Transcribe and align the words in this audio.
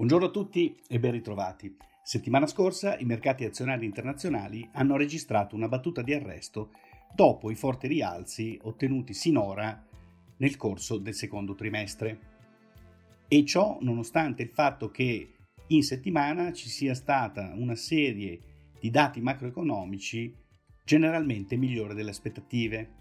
Buongiorno 0.00 0.28
a 0.28 0.30
tutti 0.30 0.74
e 0.88 0.98
ben 0.98 1.12
ritrovati. 1.12 1.76
Settimana 2.02 2.46
scorsa 2.46 2.96
i 2.96 3.04
mercati 3.04 3.44
azionari 3.44 3.84
internazionali 3.84 4.66
hanno 4.72 4.96
registrato 4.96 5.54
una 5.54 5.68
battuta 5.68 6.00
di 6.00 6.14
arresto 6.14 6.70
dopo 7.14 7.50
i 7.50 7.54
forti 7.54 7.86
rialzi 7.86 8.58
ottenuti 8.62 9.12
sinora 9.12 9.86
nel 10.38 10.56
corso 10.56 10.96
del 10.96 11.12
secondo 11.12 11.54
trimestre. 11.54 12.18
E 13.28 13.44
ciò 13.44 13.76
nonostante 13.82 14.42
il 14.42 14.48
fatto 14.48 14.90
che 14.90 15.34
in 15.66 15.82
settimana 15.82 16.50
ci 16.54 16.70
sia 16.70 16.94
stata 16.94 17.52
una 17.54 17.74
serie 17.74 18.40
di 18.80 18.88
dati 18.88 19.20
macroeconomici 19.20 20.34
generalmente 20.82 21.58
migliore 21.58 21.92
delle 21.92 22.08
aspettative. 22.08 22.94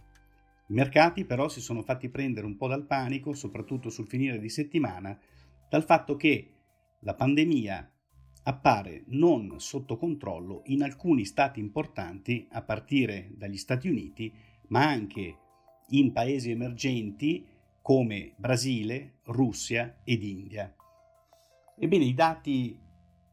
I 0.68 0.74
mercati 0.74 1.24
però 1.24 1.48
si 1.48 1.62
sono 1.62 1.82
fatti 1.82 2.10
prendere 2.10 2.46
un 2.46 2.58
po' 2.58 2.68
dal 2.68 2.86
panico, 2.86 3.32
soprattutto 3.32 3.90
sul 3.90 4.10
finire 4.10 4.38
di 4.38 4.50
settimana, 4.50 5.18
dal 5.70 5.86
fatto 5.86 6.18
che 6.18 6.56
la 7.02 7.14
pandemia 7.14 7.92
appare 8.44 9.04
non 9.08 9.60
sotto 9.60 9.98
controllo 9.98 10.62
in 10.66 10.82
alcuni 10.82 11.26
stati 11.26 11.60
importanti, 11.60 12.48
a 12.52 12.62
partire 12.62 13.32
dagli 13.36 13.58
Stati 13.58 13.88
Uniti, 13.88 14.34
ma 14.68 14.88
anche 14.88 15.38
in 15.90 16.12
paesi 16.12 16.52
emergenti 16.52 17.46
come 17.82 18.34
Brasile, 18.38 19.20
Russia 19.26 20.02
ed 20.04 20.24
India. 20.24 20.74
Ebbene, 21.78 22.06
i 22.06 22.14
dati 22.14 22.78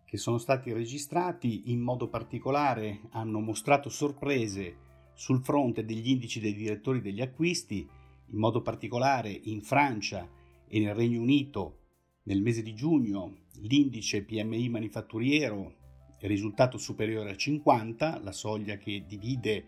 che 0.05 0.16
sono 0.16 0.38
stati 0.38 0.73
registrati 0.73 1.73
in 1.73 1.80
modo 1.80 2.09
particolare 2.09 3.01
hanno 3.10 3.41
mostrato 3.41 3.88
sorprese 3.88 4.85
sul 5.15 5.43
fronte 5.43 5.85
degli 5.85 6.10
indici 6.10 6.41
dei 6.41 6.55
direttori 6.55 7.01
degli 7.01 7.21
acquisti, 7.21 7.88
in 8.29 8.38
modo 8.38 8.62
particolare 8.62 9.30
in 9.30 9.62
Francia 9.62 10.29
e 10.68 10.79
nel 10.79 10.95
Regno 10.95 11.21
Unito 11.21 11.85
nel 12.27 12.43
mese 12.43 12.63
di 12.63 12.74
giugno 12.74 13.45
l'indice 13.60 14.23
PMI 14.23 14.69
manifatturiero 14.69 15.74
è 16.19 16.27
risultato 16.27 16.79
superiore 16.79 17.30
a 17.30 17.37
50, 17.37 18.21
la 18.23 18.33
soglia 18.33 18.77
che 18.77 19.05
divide 19.07 19.66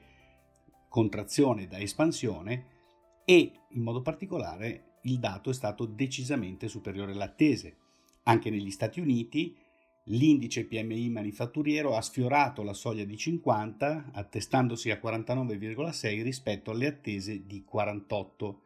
contrazione 0.89 1.67
da 1.67 1.79
espansione, 1.79 2.77
e 3.25 3.53
in 3.69 3.83
modo 3.83 4.03
particolare 4.03 4.99
il 5.03 5.19
dato 5.19 5.51
è 5.51 5.55
stato 5.55 5.85
decisamente 5.85 6.69
superiore 6.69 7.13
alle 7.13 7.25
attese. 7.25 7.77
Anche 8.25 8.51
negli 8.51 8.71
Stati 8.71 8.99
Uniti 8.99 9.57
l'indice 10.05 10.65
PMI 10.65 11.11
manifatturiero 11.11 11.95
ha 11.95 12.01
sfiorato 12.01 12.63
la 12.63 12.73
soglia 12.73 13.05
di 13.05 13.17
50, 13.17 14.11
attestandosi 14.13 14.91
a 14.91 14.99
49,6 15.03 16.23
rispetto 16.23 16.71
alle 16.71 16.87
attese 16.87 17.47
di 17.47 17.63
48. 17.63 18.63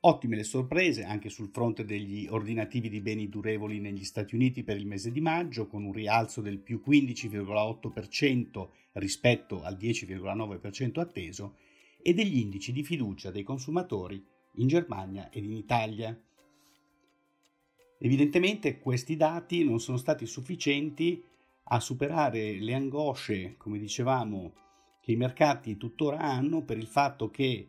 Ottime 0.00 0.36
le 0.36 0.44
sorprese 0.44 1.02
anche 1.02 1.28
sul 1.28 1.48
fronte 1.48 1.84
degli 1.84 2.28
ordinativi 2.28 2.88
di 2.88 3.00
beni 3.00 3.28
durevoli 3.28 3.80
negli 3.80 4.04
Stati 4.04 4.36
Uniti 4.36 4.62
per 4.62 4.76
il 4.76 4.86
mese 4.86 5.10
di 5.10 5.20
maggio, 5.20 5.66
con 5.66 5.82
un 5.82 5.92
rialzo 5.92 6.40
del 6.40 6.58
più 6.58 6.80
15,8% 6.86 8.68
rispetto 8.92 9.60
al 9.62 9.76
10,9% 9.76 11.00
atteso, 11.00 11.56
e 12.00 12.14
degli 12.14 12.38
indici 12.38 12.70
di 12.70 12.84
fiducia 12.84 13.32
dei 13.32 13.42
consumatori 13.42 14.24
in 14.54 14.68
Germania 14.68 15.30
ed 15.30 15.44
in 15.44 15.54
Italia. 15.54 16.16
Evidentemente 17.98 18.78
questi 18.78 19.16
dati 19.16 19.64
non 19.64 19.80
sono 19.80 19.96
stati 19.96 20.26
sufficienti 20.26 21.20
a 21.70 21.80
superare 21.80 22.60
le 22.60 22.74
angosce, 22.74 23.56
come 23.56 23.80
dicevamo, 23.80 24.52
che 25.00 25.10
i 25.10 25.16
mercati 25.16 25.76
tuttora 25.76 26.18
hanno 26.18 26.62
per 26.62 26.78
il 26.78 26.86
fatto 26.86 27.30
che 27.30 27.68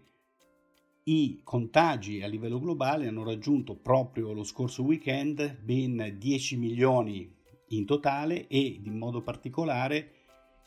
i 1.03 1.42
contagi 1.44 2.22
a 2.22 2.28
livello 2.28 2.59
globale 2.59 3.08
hanno 3.08 3.23
raggiunto 3.23 3.75
proprio 3.75 4.33
lo 4.33 4.44
scorso 4.44 4.83
weekend 4.83 5.59
ben 5.61 6.16
10 6.17 6.58
milioni 6.58 7.36
in 7.70 7.86
totale 7.86 8.48
e 8.48 8.60
in 8.60 8.98
modo 8.98 9.21
particolare 9.21 10.14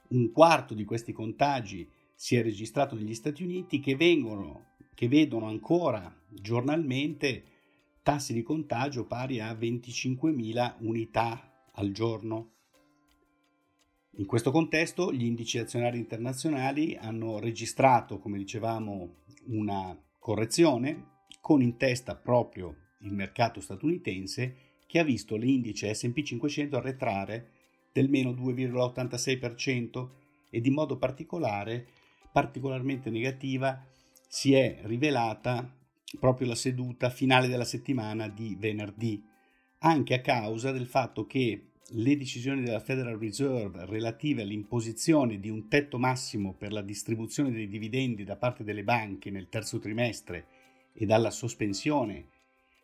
un 0.09 0.31
quarto 0.33 0.75
di 0.75 0.85
questi 0.85 1.13
contagi 1.13 1.89
si 2.15 2.37
è 2.37 2.43
registrato 2.43 2.95
negli 2.95 3.15
Stati 3.15 3.43
Uniti 3.43 3.81
che, 3.81 3.97
vengono, 3.97 4.75
che 4.95 5.09
vedono 5.09 5.47
ancora 5.47 6.15
giornalmente 6.29 7.45
tassi 8.03 8.33
di 8.33 8.43
contagio 8.43 9.07
pari 9.07 9.41
a 9.41 9.53
25.000 9.53 10.77
unità 10.81 11.69
al 11.73 11.93
giorno. 11.93 12.51
In 14.17 14.27
questo 14.27 14.51
contesto 14.51 15.13
gli 15.13 15.25
indici 15.25 15.59
azionari 15.59 15.99
internazionali 15.99 16.97
hanno 16.97 17.39
registrato, 17.39 18.19
come 18.19 18.37
dicevamo, 18.39 19.15
una 19.47 19.99
correzione 20.23 21.25
con 21.41 21.61
in 21.63 21.77
testa 21.77 22.15
proprio 22.15 22.77
il 23.01 23.13
mercato 23.13 23.61
statunitense 23.61 24.57
che 24.87 25.01
ha 25.01 25.03
visto 25.03 25.35
l'indice 25.35 25.93
SP 25.93 26.23
500 26.23 26.77
arretrare 26.77 27.51
del 27.91 28.09
meno 28.09 28.31
2,86% 28.31 30.09
e 30.49 30.61
di 30.61 30.71
modo 30.71 30.97
particolare, 30.97 31.89
particolarmente 32.31 33.11
negativa, 33.11 33.85
si 34.29 34.55
è 34.55 34.83
rivelata 34.85 35.69
proprio 36.21 36.47
la 36.47 36.55
seduta 36.55 37.11
finale 37.11 37.49
della 37.49 37.65
settimana 37.65 38.29
di 38.29 38.55
venerdì, 38.57 39.21
anche 39.79 40.15
a 40.15 40.21
causa 40.21 40.71
del 40.71 40.87
fatto 40.87 41.27
che 41.27 41.72
le 41.89 42.17
decisioni 42.17 42.63
della 42.63 42.81
Federal 42.81 43.19
Reserve 43.19 43.85
relative 43.87 44.43
all'imposizione 44.43 45.39
di 45.39 45.51
un 45.51 45.69
tetto 45.69 45.99
massimo 45.99 46.55
per 46.55 46.73
la 46.73 46.81
distribuzione 46.81 47.51
dei 47.51 47.69
dividendi 47.69 48.25
da 48.25 48.37
parte 48.37 48.65
delle 48.65 48.85
banche 48.85 49.31
nel 49.31 49.49
terzo 49.49 49.79
trimestre 49.79 50.47
e 50.95 51.05
dalla 51.07 51.31
sospensione 51.31 52.29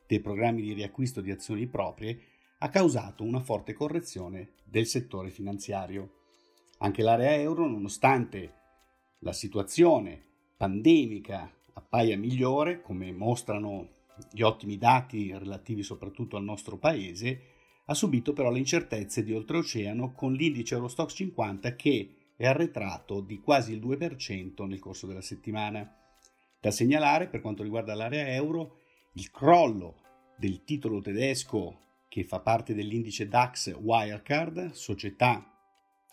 dei 0.07 0.21
programmi 0.21 0.63
di 0.63 0.73
riacquisto 0.73 1.21
di 1.21 1.31
azioni 1.31 1.67
proprie 1.67 2.19
ha 2.59 2.69
causato 2.71 3.23
una 3.23 3.41
forte 3.41 3.73
correzione 3.73 4.55
del 4.65 4.87
settore 4.87 5.31
finanziario. 5.31 6.15
Anche 6.79 7.03
l'area 7.03 7.35
euro, 7.35 7.69
nonostante 7.69 8.55
la 9.21 9.33
situazione 9.33 10.23
pandemica 10.57 11.53
appaia 11.75 12.17
migliore, 12.19 12.83
come 12.83 13.13
mostrano 13.13 13.97
gli 14.33 14.43
ottimi 14.43 14.77
dati 14.77 15.33
relativi 15.33 15.83
soprattutto 15.83 16.37
al 16.37 16.43
nostro 16.43 16.77
paese, 16.77 17.57
ha 17.91 17.95
subito 17.95 18.35
però 18.35 18.51
le 18.51 18.59
incertezze 18.59 19.25
di 19.25 19.33
oltreoceano 19.33 20.13
con 20.13 20.35
l'indice 20.35 20.75
Eurostox 20.75 21.15
50 21.15 21.75
che 21.75 22.11
è 22.37 22.47
arretrato 22.47 23.21
di 23.21 23.41
quasi 23.41 23.73
il 23.73 23.81
2% 23.81 24.67
nel 24.67 24.79
corso 24.79 25.07
della 25.07 25.23
settimana. 25.23 25.91
Da 26.61 26.71
segnalare 26.71 27.29
per 27.29 27.41
quanto 27.41 27.63
riguarda 27.63 27.95
l'area 27.95 28.35
euro 28.35 28.77
il 29.15 29.31
crollo 29.31 30.03
del 30.37 30.65
titolo 30.65 31.01
tedesco 31.01 31.87
che 32.09 32.25
fa 32.25 32.41
parte 32.41 32.75
dell'indice 32.75 33.27
DAX 33.27 33.75
Wirecard, 33.75 34.73
società 34.73 35.51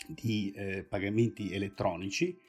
di 0.07 0.51
eh, 0.51 0.83
pagamenti 0.83 1.53
elettronici, 1.53 2.39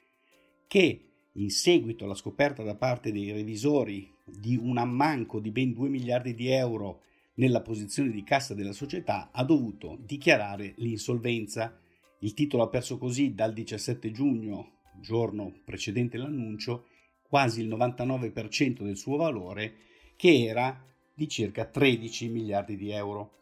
che 0.67 1.01
in 1.33 1.49
seguito 1.49 2.05
alla 2.05 2.15
scoperta 2.15 2.63
da 2.63 2.75
parte 2.75 3.11
dei 3.11 3.31
revisori 3.31 4.09
di 4.23 4.55
un 4.55 4.77
ammanco 4.77 5.39
di 5.39 5.51
ben 5.51 5.73
2 5.73 5.89
miliardi 5.89 6.33
di 6.33 6.47
euro 6.47 7.01
nella 7.37 7.61
posizione 7.61 8.09
di 8.09 8.23
cassa 8.23 8.53
della 8.53 8.73
società, 8.73 9.29
ha 9.31 9.43
dovuto 9.43 9.97
dichiarare 10.01 10.73
l'insolvenza. 10.77 11.79
Il 12.19 12.33
titolo 12.33 12.63
ha 12.63 12.69
perso 12.69 12.97
così 12.97 13.33
dal 13.33 13.53
17 13.53 14.11
giugno, 14.11 14.79
giorno 14.99 15.53
precedente 15.63 16.17
l'annuncio, 16.17 16.87
quasi 17.21 17.61
il 17.61 17.67
99% 17.67 18.83
del 18.83 18.97
suo 18.97 19.17
valore, 19.17 19.75
che 20.15 20.45
era 20.45 20.83
di 21.13 21.27
circa 21.27 21.65
13 21.65 22.29
miliardi 22.29 22.75
di 22.75 22.91
euro. 22.91 23.33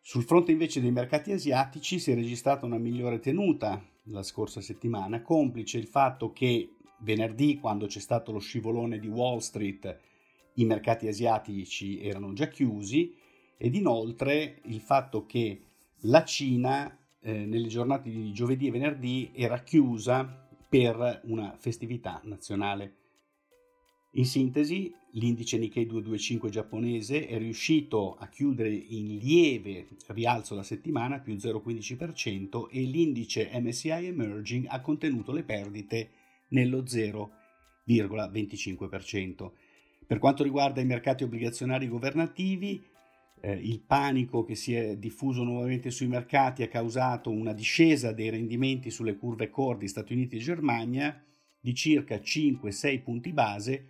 Sul 0.00 0.24
fronte 0.24 0.50
invece 0.50 0.80
dei 0.80 0.90
mercati 0.90 1.32
asiatici 1.32 1.98
si 1.98 2.10
è 2.10 2.14
registrata 2.14 2.66
una 2.66 2.78
migliore 2.78 3.20
tenuta 3.20 3.84
la 4.06 4.22
scorsa 4.22 4.60
settimana, 4.60 5.22
complice 5.22 5.78
il 5.78 5.86
fatto 5.86 6.32
che 6.32 6.70
venerdì, 7.00 7.58
quando 7.58 7.86
c'è 7.86 8.00
stato 8.00 8.32
lo 8.32 8.38
scivolone 8.38 8.98
di 8.98 9.08
Wall 9.08 9.38
Street, 9.38 9.98
i 10.54 10.64
mercati 10.64 11.08
asiatici 11.08 12.00
erano 12.00 12.32
già 12.32 12.48
chiusi 12.48 13.14
ed 13.56 13.74
inoltre 13.74 14.60
il 14.64 14.80
fatto 14.80 15.24
che 15.24 15.62
la 16.02 16.24
Cina 16.24 16.98
eh, 17.20 17.46
nelle 17.46 17.68
giornate 17.68 18.10
di 18.10 18.32
giovedì 18.32 18.66
e 18.66 18.72
venerdì 18.72 19.30
era 19.34 19.62
chiusa 19.62 20.48
per 20.68 21.20
una 21.24 21.56
festività 21.58 22.20
nazionale. 22.24 22.96
In 24.14 24.26
sintesi, 24.26 24.94
l'indice 25.12 25.56
Nikkei 25.56 25.86
225 25.86 26.50
giapponese 26.50 27.26
è 27.26 27.38
riuscito 27.38 28.14
a 28.16 28.28
chiudere 28.28 28.68
in 28.68 29.16
lieve 29.16 29.88
rialzo 30.08 30.54
la 30.54 30.62
settimana, 30.62 31.20
più 31.20 31.32
0,15%, 31.34 32.66
e 32.70 32.82
l'indice 32.82 33.50
MSI 33.54 33.88
Emerging 33.88 34.66
ha 34.68 34.82
contenuto 34.82 35.32
le 35.32 35.44
perdite 35.44 36.10
nello 36.48 36.82
0,25%. 36.82 39.50
Per 40.06 40.18
quanto 40.18 40.42
riguarda 40.42 40.80
i 40.80 40.86
mercati 40.86 41.24
obbligazionari 41.24 41.88
governativi, 41.88 42.82
eh, 43.40 43.52
il 43.52 43.80
panico 43.80 44.44
che 44.44 44.54
si 44.54 44.74
è 44.74 44.96
diffuso 44.96 45.42
nuovamente 45.42 45.90
sui 45.90 46.06
mercati 46.06 46.62
ha 46.62 46.68
causato 46.68 47.30
una 47.30 47.52
discesa 47.52 48.12
dei 48.12 48.30
rendimenti 48.30 48.90
sulle 48.90 49.16
curve 49.16 49.50
core 49.50 49.78
di 49.78 49.88
Stati 49.88 50.12
Uniti 50.12 50.36
e 50.36 50.40
Germania 50.40 51.22
di 51.60 51.74
circa 51.74 52.16
5-6 52.16 53.02
punti 53.02 53.32
base, 53.32 53.86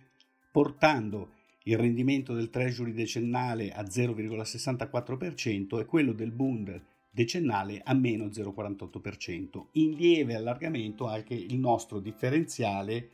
portando 0.51 1.31
il 1.63 1.77
rendimento 1.77 2.33
del 2.33 2.49
Treasury 2.49 2.93
decennale 2.93 3.71
a 3.71 3.83
0,64% 3.83 5.79
e 5.79 5.85
quello 5.85 6.13
del 6.13 6.31
Bund 6.31 6.81
decennale 7.09 7.81
a 7.83 7.93
meno 7.93 8.25
0,48%. 8.25 9.67
In 9.73 9.91
lieve 9.91 10.35
allargamento 10.35 11.07
anche 11.07 11.35
il 11.35 11.57
nostro 11.57 11.99
differenziale 11.99 13.09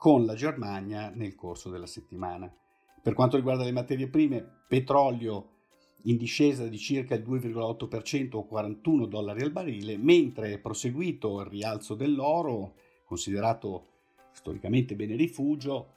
con 0.00 0.24
la 0.24 0.34
Germania 0.34 1.12
nel 1.14 1.34
corso 1.34 1.68
della 1.68 1.84
settimana. 1.84 2.50
Per 3.02 3.12
quanto 3.12 3.36
riguarda 3.36 3.64
le 3.64 3.72
materie 3.72 4.08
prime, 4.08 4.42
petrolio 4.66 5.50
in 6.04 6.16
discesa 6.16 6.66
di 6.66 6.78
circa 6.78 7.14
il 7.14 7.22
2,8% 7.22 8.36
o 8.36 8.46
41 8.46 9.04
dollari 9.04 9.42
al 9.42 9.50
barile, 9.50 9.98
mentre 9.98 10.54
è 10.54 10.58
proseguito 10.58 11.42
il 11.42 11.48
rialzo 11.48 11.94
dell'oro, 11.94 12.76
considerato 13.04 13.88
storicamente 14.32 14.96
bene 14.96 15.16
rifugio, 15.16 15.88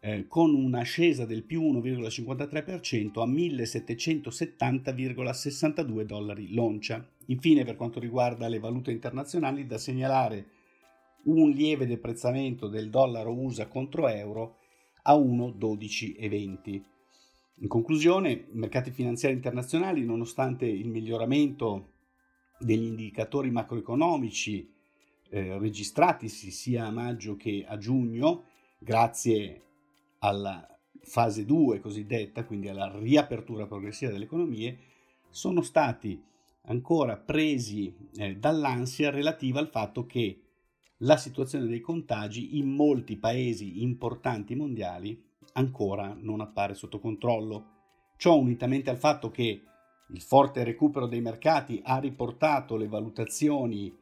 eh, 0.00 0.26
con 0.28 0.54
un'ascesa 0.54 1.26
del 1.26 1.42
più 1.42 1.60
1,53% 1.60 3.20
a 3.20 3.26
1770,62 3.26 6.04
dollari 6.04 6.54
l'oncia. 6.54 7.06
Infine, 7.26 7.64
per 7.64 7.76
quanto 7.76 8.00
riguarda 8.00 8.48
le 8.48 8.60
valute 8.60 8.92
internazionali, 8.92 9.66
da 9.66 9.76
segnalare 9.76 10.61
un 11.24 11.50
lieve 11.50 11.86
deprezzamento 11.86 12.68
del 12.68 12.90
dollaro 12.90 13.32
USA 13.32 13.68
contro 13.68 14.08
euro 14.08 14.56
a 15.02 15.14
1,1220. 15.14 16.82
In 17.56 17.68
conclusione, 17.68 18.30
i 18.30 18.44
mercati 18.52 18.90
finanziari 18.90 19.34
internazionali, 19.34 20.04
nonostante 20.04 20.66
il 20.66 20.88
miglioramento 20.88 21.90
degli 22.58 22.84
indicatori 22.84 23.50
macroeconomici 23.50 24.70
eh, 25.30 25.58
registratisi 25.58 26.50
sia 26.50 26.86
a 26.86 26.90
maggio 26.90 27.36
che 27.36 27.64
a 27.66 27.76
giugno, 27.78 28.44
grazie 28.78 29.62
alla 30.18 30.66
fase 31.02 31.44
2 31.44 31.80
cosiddetta, 31.80 32.44
quindi 32.44 32.68
alla 32.68 32.90
riapertura 32.98 33.66
progressiva 33.66 34.10
delle 34.10 34.24
economie, 34.24 34.78
sono 35.30 35.62
stati 35.62 36.22
ancora 36.66 37.16
presi 37.16 37.94
eh, 38.16 38.36
dall'ansia 38.36 39.10
relativa 39.10 39.58
al 39.58 39.68
fatto 39.68 40.06
che 40.06 40.41
la 41.02 41.16
situazione 41.16 41.66
dei 41.66 41.80
contagi 41.80 42.58
in 42.58 42.68
molti 42.68 43.16
paesi 43.16 43.82
importanti 43.82 44.54
mondiali 44.54 45.20
ancora 45.54 46.16
non 46.18 46.40
appare 46.40 46.74
sotto 46.74 46.98
controllo. 46.98 47.70
Ciò 48.16 48.36
unitamente 48.36 48.90
al 48.90 48.98
fatto 48.98 49.30
che 49.30 49.62
il 50.08 50.20
forte 50.20 50.62
recupero 50.64 51.06
dei 51.06 51.20
mercati 51.20 51.80
ha 51.84 51.98
riportato 51.98 52.76
le 52.76 52.86
valutazioni 52.86 53.94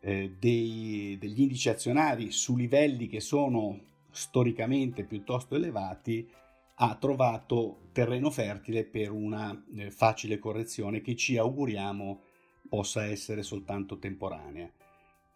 eh, 0.00 0.36
dei, 0.38 1.16
degli 1.18 1.42
indici 1.42 1.68
azionari 1.68 2.30
su 2.30 2.56
livelli 2.56 3.06
che 3.06 3.20
sono 3.20 3.78
storicamente 4.10 5.04
piuttosto 5.04 5.56
elevati, 5.56 6.28
ha 6.76 6.94
trovato 6.94 7.88
terreno 7.92 8.30
fertile 8.30 8.84
per 8.84 9.10
una 9.10 9.62
eh, 9.76 9.90
facile 9.90 10.38
correzione 10.38 11.02
che 11.02 11.14
ci 11.14 11.36
auguriamo 11.36 12.20
possa 12.68 13.04
essere 13.04 13.42
soltanto 13.42 13.98
temporanea. 13.98 14.70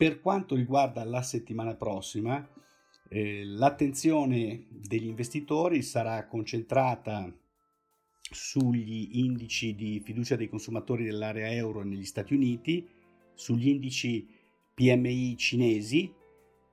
Per 0.05 0.21
quanto 0.21 0.55
riguarda 0.55 1.03
la 1.03 1.23
settimana 1.23 1.77
prossima, 1.77 2.47
eh, 3.09 3.43
l'attenzione 3.43 4.67
degli 4.69 5.07
investitori 5.07 5.81
sarà 5.81 6.27
concentrata 6.27 7.35
sugli 8.21 9.09
indici 9.13 9.75
di 9.75 10.03
fiducia 10.05 10.37
dei 10.37 10.51
consumatori 10.51 11.05
dell'area 11.05 11.51
euro 11.53 11.83
negli 11.85 12.05
Stati 12.05 12.35
Uniti, 12.35 12.87
sugli 13.33 13.69
indici 13.69 14.29
PMI 14.75 15.39
cinesi 15.39 16.13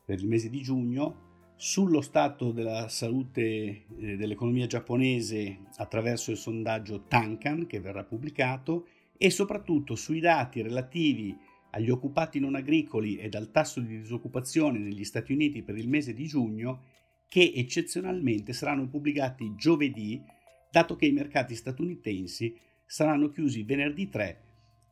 per 0.03 0.19
il 0.19 0.27
mese 0.27 0.49
di 0.49 0.61
giugno, 0.61 1.53
sullo 1.55 2.01
stato 2.01 2.51
della 2.51 2.89
salute 2.89 3.41
eh, 3.41 4.17
dell'economia 4.17 4.67
giapponese 4.67 5.67
attraverso 5.77 6.31
il 6.31 6.37
sondaggio 6.37 7.05
Tankan 7.07 7.65
che 7.65 7.79
verrà 7.79 8.03
pubblicato 8.03 8.87
e 9.17 9.29
soprattutto 9.29 9.95
sui 9.95 10.19
dati 10.19 10.61
relativi 10.61 11.33
agli 11.71 11.89
occupati 11.89 12.39
non 12.39 12.55
agricoli 12.55 13.17
e 13.17 13.29
dal 13.29 13.51
tasso 13.51 13.79
di 13.79 13.99
disoccupazione 13.99 14.79
negli 14.79 15.03
Stati 15.03 15.33
Uniti 15.33 15.63
per 15.63 15.77
il 15.77 15.87
mese 15.87 16.13
di 16.13 16.25
giugno 16.25 16.83
che 17.27 17.53
eccezionalmente 17.55 18.53
saranno 18.53 18.89
pubblicati 18.89 19.55
giovedì 19.55 20.21
dato 20.69 20.95
che 20.95 21.05
i 21.05 21.11
mercati 21.11 21.55
statunitensi 21.55 22.57
saranno 22.85 23.29
chiusi 23.29 23.63
venerdì 23.63 24.09
3 24.09 24.43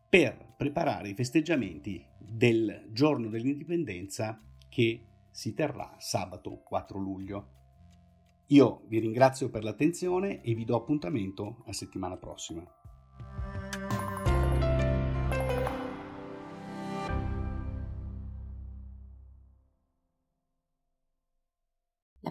per 0.10 0.56
preparare 0.58 1.10
i 1.10 1.14
festeggiamenti 1.14 2.04
del 2.18 2.88
giorno 2.92 3.30
dell'indipendenza 3.30 4.42
che 4.70 5.06
si 5.32 5.54
terrà 5.54 5.96
sabato 6.00 6.62
4 6.64 6.98
luglio. 6.98 7.58
Io 8.48 8.86
vi 8.88 9.00
ringrazio 9.00 9.50
per 9.50 9.64
l'attenzione 9.64 10.42
e 10.42 10.54
vi 10.56 10.66
do 10.66 10.76
appuntamento 10.76 11.64
a 11.68 11.74
settimana 11.74 12.18
prossima. 12.18 12.79